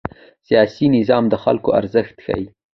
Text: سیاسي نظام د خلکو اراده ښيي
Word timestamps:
سیاسي 0.47 0.85
نظام 0.97 1.23
د 1.29 1.33
خلکو 1.43 1.69
اراده 1.77 2.01
ښيي 2.23 2.45